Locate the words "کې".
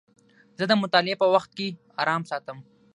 1.57-1.67